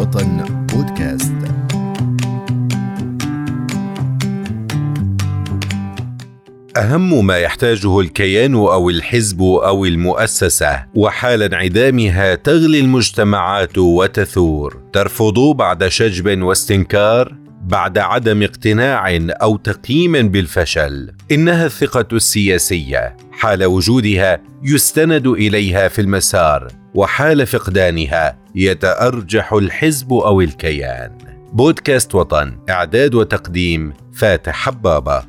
[0.00, 1.32] وطن بودكاست.
[6.76, 14.82] أهم ما يحتاجه الكيان أو الحزب أو المؤسسة وحال انعدامها تغلي المجتمعات وتثور.
[14.92, 21.12] ترفض بعد شجب واستنكار؟ بعد عدم اقتناع أو تقييم بالفشل.
[21.30, 23.16] إنها الثقة السياسية.
[23.32, 31.18] حال وجودها يستند إليها في المسار وحال فقدانها يتأرجح الحزب أو الكيان.
[31.52, 35.22] بودكاست وطن إعداد وتقديم فاتح حبابة.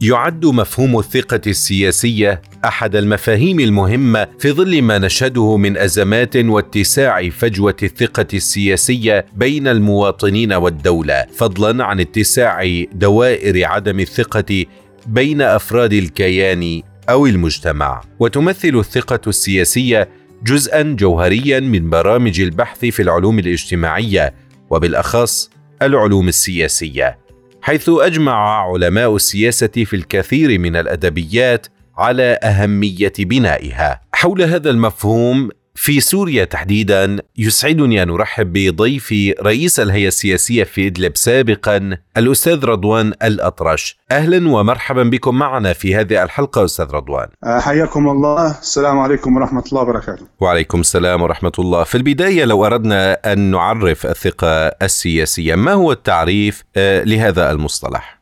[0.00, 7.76] يعد مفهوم الثقة السياسية أحد المفاهيم المهمة في ظل ما نشهده من أزمات واتساع فجوة
[7.82, 14.64] الثقة السياسية بين المواطنين والدولة، فضلاً عن اتساع دوائر عدم الثقة
[15.06, 20.08] بين أفراد الكيان أو المجتمع، وتمثل الثقة السياسية
[20.44, 24.34] جزءا جوهريا من برامج البحث في العلوم الاجتماعية
[24.70, 25.50] وبالأخص
[25.82, 27.18] العلوم السياسية
[27.62, 31.66] حيث أجمع علماء السياسة في الكثير من الأدبيات
[31.98, 34.00] على أهمية بنائها.
[34.12, 41.16] حول هذا المفهوم في سوريا تحديدا يسعدني أن أرحب بضيف رئيس الهيئة السياسية في إدلب
[41.16, 43.98] سابقا الأستاذ رضوان الأطرش.
[44.10, 47.28] أهلا ومرحبا بكم معنا في هذه الحلقة أستاذ رضوان.
[47.44, 48.58] آه، حياكم الله.
[48.60, 50.26] السلام عليكم ورحمة الله وبركاته.
[50.40, 51.84] وعليكم السلام ورحمة الله.
[51.84, 58.21] في البداية لو أردنا أن نعرف الثقة السياسية ما هو التعريف آه، لهذا المصطلح؟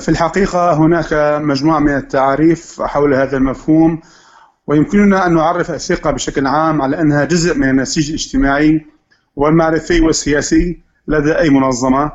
[0.00, 4.00] في الحقيقة هناك مجموعة من التعاريف حول هذا المفهوم
[4.66, 8.86] ويمكننا أن نعرف الثقة بشكل عام على أنها جزء من النسيج الاجتماعي
[9.36, 12.12] والمعرفي والسياسي لدى أي منظمة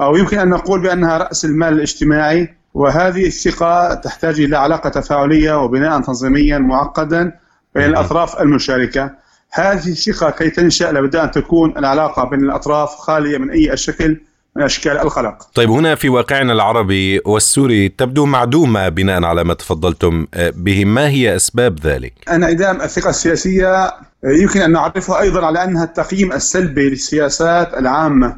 [0.00, 2.54] أو يمكن أن نقول بأنها رأس المال الاجتماعي.
[2.74, 7.32] وهذه الثقة تحتاج إلى علاقة تفاعلية وبناء تنظيميا معقدا
[7.74, 9.10] بين الأطراف المشاركة.
[9.52, 14.20] هذه الثقة كي تنشأ لابد أن تكون العلاقة بين الأطراف خالية من أي شكل
[14.56, 15.48] أشكال القلق.
[15.54, 21.08] طيب هنا في واقعنا العربي والسوري تبدو معدومة بناء على ما تفضلتم آه، به، ما
[21.08, 23.96] هي أسباب ذلك؟ انعدام الثقة السياسية آه،
[24.42, 28.36] يمكن أن نعرفها أيضا على أنها التقييم السلبي للسياسات العامة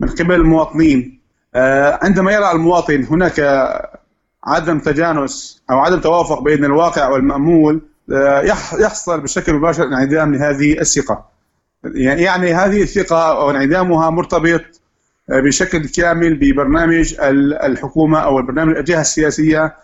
[0.00, 1.18] من قبل المواطنين.
[1.54, 3.40] آه، عندما يرى المواطن هناك
[4.44, 7.80] عدم تجانس أو عدم توافق بين الواقع والمأمول
[8.80, 11.28] يحصل بشكل مباشر انعدام لهذه الثقة.
[11.84, 14.80] يعني يعني هذه الثقة وانعدامها مرتبط
[15.28, 17.14] بشكل كامل ببرنامج
[17.64, 19.74] الحكومة أو البرنامج الجهه السياسية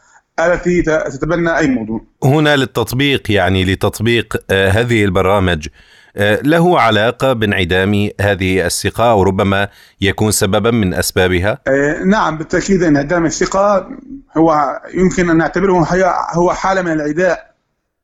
[0.41, 2.01] التي تتبنى أي موضوع.
[2.25, 5.69] هنا للتطبيق يعني لتطبيق آه، هذه البرامج
[6.17, 9.69] آه، له علاقة بانعدام هذه الثقة أو ربما
[10.01, 13.89] يكون سببا من أسبابها؟ آه، نعم بالتأكيد انعدام الثقة
[14.37, 15.87] هو يمكن أن نعتبره
[16.35, 17.55] هو حالة من العداء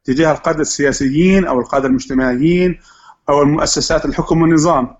[0.05, 2.81] تجاه القادة السياسيين أو القادة المجتمعيين
[3.29, 5.00] أو المؤسسات الحكم والنظام.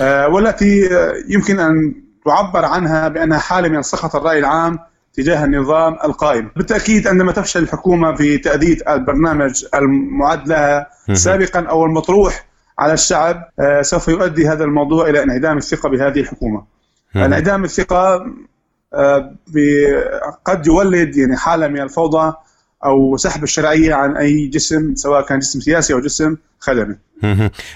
[0.00, 0.88] آه، والتي
[1.28, 1.94] يمكن أن
[2.24, 4.78] تعبر عنها بانها حاله من سخط الرأي العام
[5.14, 6.50] تجاه النظام القائم.
[6.56, 12.46] بالتأكيد عندما تفشل الحكومة في تأدية البرنامج المعد لها سابقا أو المطروح
[12.78, 16.64] على الشعب آه، سوف يؤدي هذا الموضوع إلى انعدام الثقة بهذه الحكومة.
[17.16, 18.26] انعدام الثقة
[18.94, 19.34] آه،
[20.44, 22.34] قد يولد يعني حالة من الفوضى
[22.86, 26.96] أو سحب الشرعية عن أي جسم سواء كان جسم سياسي أو جسم خدمي.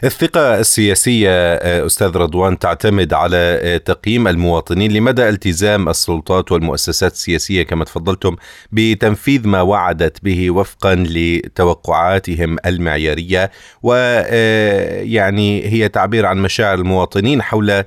[0.04, 4.92] الثقة السياسية آه، أستاذ رضوان تعتمد على آه، تقييم المواطنين.
[4.92, 8.36] لمدى التزام السلطات والمؤسسات السياسية كما تفضلتم
[8.72, 13.50] بتنفيذ ما وعدت به وفقا لتوقعاتهم المعيارية؟
[13.82, 17.84] ويعني آه، هي تعبير عن مشاعر المواطنين حول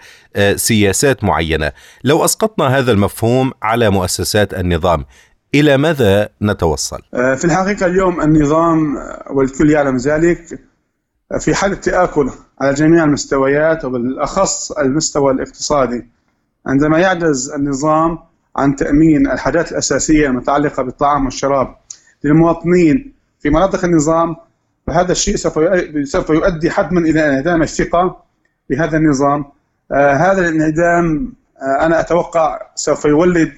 [0.55, 1.71] سياسات معينة.
[2.03, 5.05] لو أسقطنا هذا المفهوم على مؤسسات النظام
[5.53, 8.95] إلى ماذا نتوصل؟ آه، في الحقيقة اليوم النظام
[9.29, 10.59] والكل يعلم ذلك
[11.39, 12.29] في حالة تآكل
[12.61, 16.07] على جميع المستويات وبالأخص المستوى الاقتصادي
[16.67, 18.19] عندما يعجز النظام
[18.55, 21.75] عن تأمين الحاجات الأساسية المتعلقة بالطعام والشراب
[22.23, 24.35] للمواطنين في مناطق النظام
[24.87, 25.35] فهذا الشيء
[26.03, 28.23] سوف يؤدي حتما إلى انعدام الثقة
[28.69, 29.45] بهذا النظام
[29.91, 33.51] آه هذا الانعدام آه أنا أتوقع سوف يولد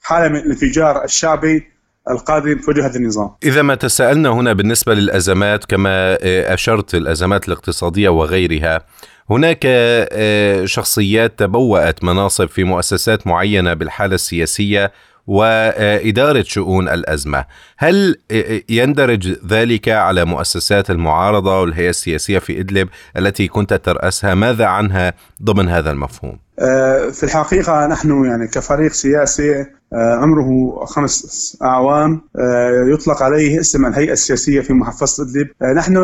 [0.00, 1.70] حالة من الانفجار الشعبي
[2.10, 3.30] القادم في وجه هذا النظام.
[3.44, 8.80] إذا ما تساءلنا هنا بالنسبة للأزمات كما آه، أشرت الأزمات الاقتصادية وغيرها
[9.30, 14.92] هناك آه، شخصيات تبوأت مناصب في مؤسسات معينة بالحالة السياسية
[15.26, 17.44] وإدارة شؤون الأزمة
[17.78, 18.16] هل
[18.68, 25.12] يندرج ذلك على مؤسسات المعارضة والهيئة السياسية في إدلب التي كنت ترأسها ماذا عنها
[25.42, 32.20] ضمن هذا المفهوم؟ آه، في الحقيقة نحن يعني كفريق سياسي عمره خمس أعوام
[32.92, 35.48] يطلق عليه اسم الهيئة السياسية في محافظة إدلب.
[35.76, 35.98] نحن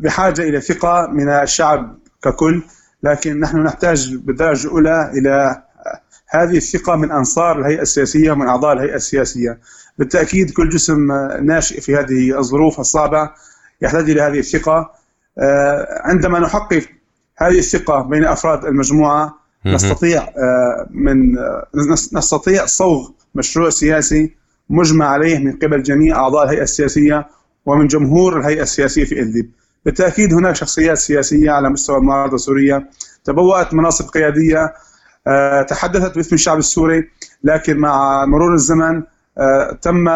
[0.00, 2.62] بحاجة إلى ثقة من الشعب ككل
[3.02, 5.62] لكن نحن نحتاج بالدرجة الأولى إلى
[6.28, 9.58] هذه الثقة من أنصار الهيئة السياسية ومن أعضاء الهيئة السياسية.
[9.98, 11.12] بالتأكيد كل جسم
[11.42, 13.30] ناشئ في هذه الظروف الصعبة
[13.82, 14.90] يحتاج إلى هذه الثقة.
[15.38, 16.82] آه، عندما نحقق
[17.38, 21.66] هذه الثقة بين أفراد المجموعة نستطيع آه، من آه،
[22.12, 24.34] نستطيع صوغ مشروع سياسي
[24.70, 27.28] مجمع عليه من قبل جميع أعضاء الهيئة السياسية
[27.66, 29.50] ومن جمهور الهيئة السياسية في إدلب.
[29.84, 32.90] بالتأكيد هناك شخصيات سياسية على مستوى المعارضة السورية
[33.24, 34.74] تبوأت مناصب قيادية
[35.68, 37.08] تحدثت باسم الشعب السوري
[37.44, 39.02] لكن مع مرور الزمن
[39.82, 40.08] تم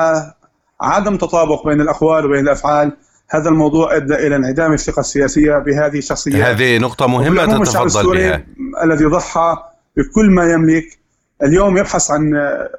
[0.81, 2.96] عدم تطابق بين الأقوال وبين الأفعال.
[3.31, 8.44] هذا الموضوع أدى إلى انعدام الثقة السياسية بهذه الشخصيات هذه نقطة مهمة تتفضل بها.
[8.85, 9.56] الذي ضحى
[9.97, 10.99] بكل ما يملك
[11.43, 12.32] اليوم يبحث عن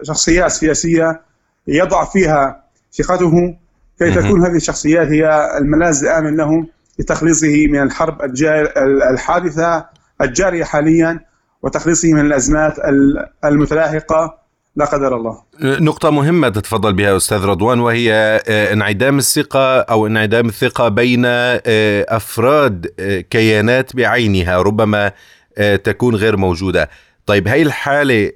[0.04, 1.22] شخصيات سياسية
[1.68, 2.64] يضع فيها
[2.94, 3.56] ثقته
[4.00, 6.68] كي تكون هذه الشخصيات هي الملاذ الآمن له
[7.00, 8.22] لتخليصه من الحرب
[9.12, 9.86] الحادثة
[10.22, 11.20] الجارية حاليا
[11.62, 12.76] وتخليصه من الأزمات
[13.46, 14.45] المتلاحقه
[14.76, 15.42] لا قدر الله.
[15.62, 18.14] نقطة مهمة تتفضل بها أستاذ رضوان وهي
[18.48, 21.62] آه، انعدام الثقة أو انعدام الثقة بين آه،
[22.10, 25.12] أفراد آه، كيانات بعينها ربما
[25.84, 26.90] تكون غير موجودة.
[27.26, 28.32] طيب هاي الحالة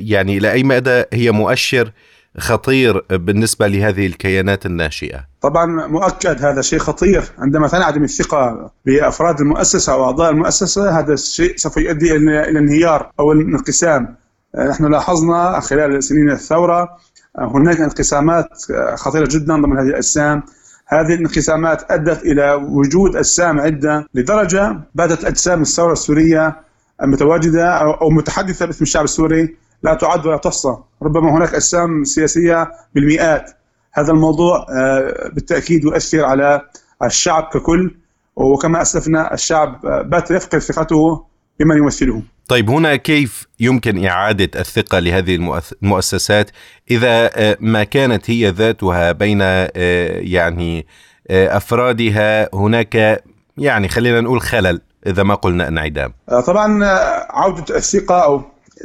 [0.00, 1.92] يعني إلى أي مدى هي مؤشر
[2.38, 7.24] خطير بالنسبة لهذه الكيانات الناشئة؟ طبعا مؤكد هذا شيء خطير.
[7.38, 13.32] عندما تنعدم الثقة بأفراد المؤسسة أو أعضاء المؤسسة هذا الشيء سوف يؤدي إلى انهيار أو
[13.32, 14.16] الانقسام
[14.58, 16.96] نحن لاحظنا خلال سنين الثورة
[17.38, 18.48] هناك انقسامات
[18.94, 20.42] خطيرة جدا ضمن هذه الأجسام.
[20.86, 26.56] هذه الانقسامات أدت إلى وجود أجسام عدة لدرجة باتت أجسام الثورة السورية
[27.02, 30.76] المتواجدة أو متحدثة باسم الشعب السوري لا تعد ولا تحصى.
[31.02, 33.50] ربما هناك أجسام سياسية بالمئات.
[33.92, 36.60] هذا الموضوع آه، بالتأكيد يؤثر على
[37.02, 37.94] الشعب ككل
[38.36, 39.80] وكما أسلفنا الشعب
[40.10, 41.24] بات يفقد ثقته
[41.60, 42.22] بمن يمثله.
[42.48, 46.50] طيب هنا كيف يمكن إعادة الثقة لهذه المؤسسات
[46.90, 49.70] إذا آه، ما كانت هي ذاتها بين آه،
[50.18, 50.86] يعني
[51.30, 53.22] آه، أفرادها هناك
[53.56, 56.12] يعني خلينا نقول خلل إذا ما قلنا انعدام؟
[56.46, 56.84] طبعا
[57.30, 58.42] عودة الثقة أو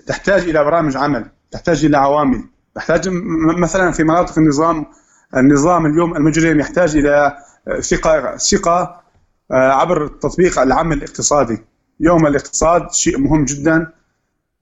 [0.07, 2.43] تحتاج إلى برامج عمل تحتاج إلى عوامل.
[2.75, 3.09] تحتاج
[3.57, 4.85] مثلا في مناطق النظام
[5.37, 7.37] النظام اليوم المجرم يحتاج إلى
[7.79, 9.01] ثقة ثقة
[9.51, 11.68] عبر تطبيق العمل الاقتصادي.
[11.99, 13.87] يوم الاقتصاد شيء مهم جدا.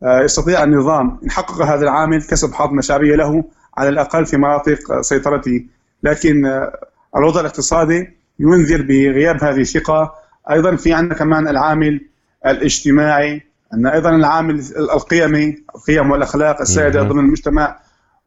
[0.04, 3.44] آه، يستطيع النظام إن حقق هذا العامل كسب حظ شعبية له
[3.78, 5.66] على الأقل في مناطق سيطرته.
[6.04, 6.72] لكن آه،
[7.16, 10.14] الوضع الاقتصادي ينذر بغياب هذه الثقة.
[10.52, 12.02] أيضا في عندنا كمان العامل
[12.46, 17.80] الاجتماعي عندنا أيضا العامل القيمي القيم والأخلاق السائدة ضمن المجتمع.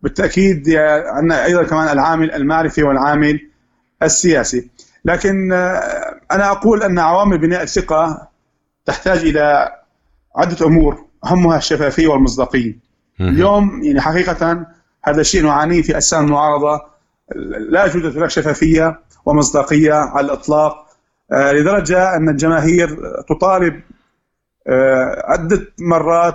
[0.02, 0.70] بالتأكيد
[1.06, 3.40] عندنا أيضا كمان العامل المعرفي والعامل
[4.02, 4.70] السياسي.
[5.04, 8.29] لكن آه، أنا أقول أن عوامل بناء الثقة
[8.90, 9.72] تحتاج إلى
[10.36, 12.78] عدة أمور أهمها الشفافية والمصداقية.
[13.20, 14.66] اليوم يعني حقيقة
[15.04, 16.80] هذا الشيء نعانيه في أجسام المعارضة.
[17.70, 20.86] لا يوجد هناك شفافية ومصداقية على الإطلاق
[21.32, 22.88] آه، لدرجة أن الجماهير
[23.28, 23.80] تطالب
[24.66, 26.34] آه، عدة مرات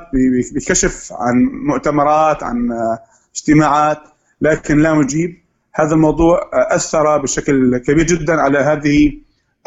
[0.56, 1.36] بكشف عن
[1.68, 3.00] مؤتمرات عن آه،
[3.36, 4.00] اجتماعات
[4.42, 5.38] لكن لا مجيب.
[5.74, 9.14] هذا الموضوع أثر بشكل كبير جدا على هذه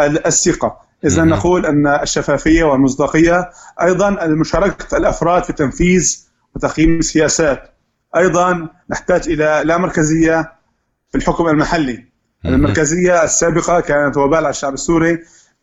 [0.00, 0.87] الثقة.
[1.04, 3.50] إذا نقول أن الشفافية والمصداقية
[3.82, 7.74] أيضا مشاركة الأفراد في تنفيذ وتقييم السياسات.
[8.16, 10.52] أيضا نحتاج إلى لا مركزية
[11.10, 12.04] في الحكم المحلي.
[12.44, 15.18] المركزية السابقة كانت وبال على الشعب السوري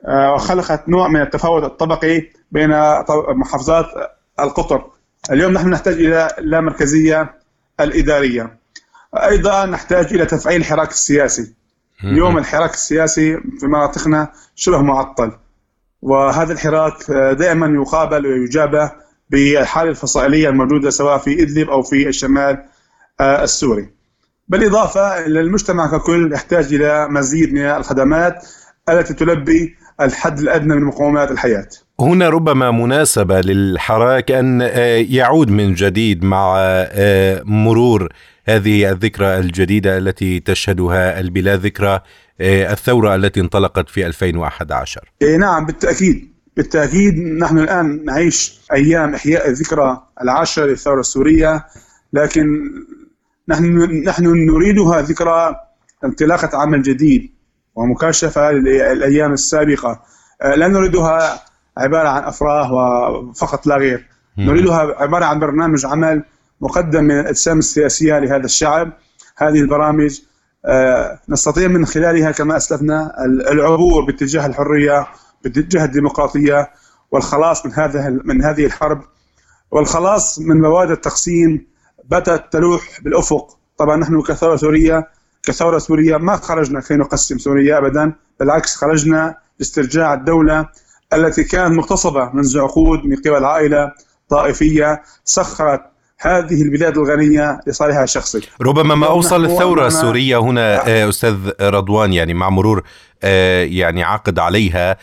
[0.08, 2.70] آه، وخلقت نوع من التفاوت الطبقي بين
[3.36, 3.86] محافظات
[4.40, 4.90] القطر.
[5.32, 7.34] اليوم نحن نحتاج إلى لا مركزية
[7.80, 8.58] الإدارية.
[9.16, 11.54] أيضا نحتاج إلى تفعيل الحراك السياسي.
[12.04, 15.32] اليوم الحراك السياسي في مناطقنا شبه معطل
[16.02, 18.92] وهذا الحراك دائما يقابل ويجابه
[19.30, 22.64] بالحالة الفصائلية الموجوده سواء في إدلب أو في الشمال
[23.20, 23.90] آه، السوري.
[24.48, 28.48] بالإضافة للمجتمع ككل يحتاج إلى مزيد من الخدمات
[28.90, 31.68] التي تلبي الحد الأدنى من مقومات الحياة.
[32.00, 38.10] هنا ربما مناسبة للحراك أن آه، يعود من جديد مع آه، مرور
[38.46, 42.00] هذه الذكرى الجديدة التي تشهدها البلاد ذكرى
[42.42, 49.50] آه، الثورة التي انطلقت في 2011 إيه نعم بالتأكيد بالتأكيد نحن الآن نعيش أيام إحياء
[49.50, 51.66] الذكرى العاشرة للثورة السورية
[52.14, 52.72] لكن
[53.50, 55.56] نحن نحن نريدها ذكرى
[56.04, 57.32] انطلاقة عمل جديد
[57.76, 60.02] ومكاشفة للأيام السابقة.
[60.42, 61.42] آه، لا نريدها
[61.78, 64.08] عبارة عن أفراه وفقط لا غير.
[64.38, 66.24] نريدها عبارة عن برنامج عمل
[66.62, 68.94] مقدم من الاجسام السياسية لهذا الشعب.
[69.38, 70.20] هذه البرامج
[70.66, 73.12] آه، نستطيع من خلالها كما أسلفنا
[73.52, 75.08] العبور باتجاه الحرية
[75.44, 76.70] باتجاه الديمقراطية
[77.12, 79.02] والخلاص من هذا من هذه الحرب.
[79.72, 81.68] والخلاص من مواد التقسيم
[82.06, 83.58] باتت تلوح بالأفق.
[83.78, 85.08] طبعا نحن كثورة سوريه
[85.44, 90.70] كثورة سورية ما خرجنا كي نقسم سوريا ابدا بالعكس خرجنا لاسترجاع الدولة
[91.14, 93.92] التي كانت مغتصبة منذ عقود من قبل عائلة
[94.30, 95.82] طائفية سخرت
[96.20, 102.34] هذه البلاد الغنية لصالحها الشخصي ربما ما أوصل الثورة السورية هنا آه، أستاذ رضوان يعني
[102.34, 102.84] مع مرور
[103.24, 104.98] آه، يعني عقد عليها.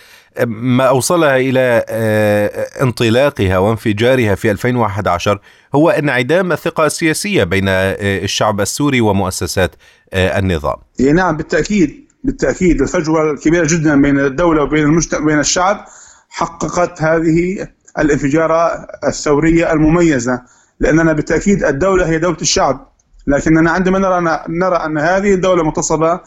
[0.47, 5.41] ما أوصلها إلى آه، انطلاقها وانفجارها في 2011
[5.75, 9.75] هو انعدام الثقة السياسية بين الشعب السوري ومؤسسات
[10.15, 10.77] النظام.
[11.15, 12.83] نعم بالتأكيد بالتأكيد.
[12.83, 15.85] الفجوة الكبيرة جدا بين الدولة وبين المجتمع بين الشعب
[16.29, 20.43] حققت هذه الانفجارة الثورية المميزة.
[20.83, 22.93] لأننا بالتأكيد الدولة هي دولة الشعب.
[23.27, 26.21] لكننا عندما نرى نرى أن هذه الدولة مغتصبة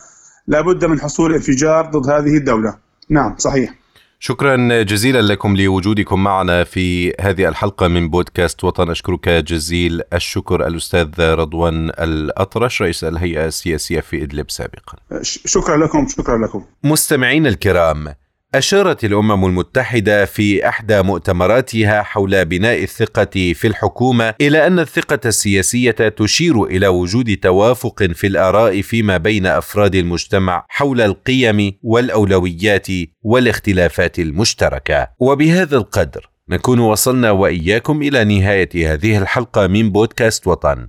[0.47, 2.77] لابد من حصول انفجار ضد هذه الدولة.
[3.09, 3.74] نعم صحيح.
[4.19, 8.89] شكرا جزيلا لكم لوجودكم معنا في هذه الحلقة من بودكاست وطن.
[8.89, 14.97] أشكرك جزيل الشكر الأستاذ رضوان الأطرش رئيس الهيئة السياسية في إدلب سابقا.
[15.21, 16.63] شكرا لكم شكرا لكم.
[16.83, 18.07] مستمعين الكرام
[18.57, 25.91] أشارت الأمم المتحدة في إحدى مؤتمراتها حول بناء الثقة في الحكومة إلى أن الثقة السياسية
[25.91, 32.88] تشير إلى وجود توافق في الآراء فيما بين أفراد المجتمع حول القيم والأولويات
[33.21, 35.07] والاختلافات المشتركة.
[35.19, 40.88] وبهذا القدر نكون وصلنا وإياكم إلى نهاية هذه الحلقة من بودكاست وطن.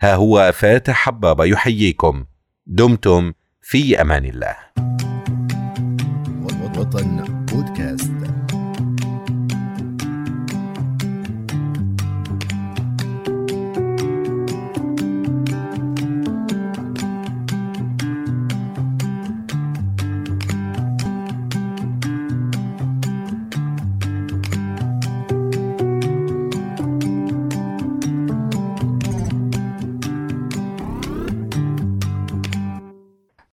[0.00, 2.24] ها هو فاتح حبابة يحييكم.
[2.66, 3.32] دمتم
[3.62, 4.56] في أمان الله.
[6.78, 7.35] وطن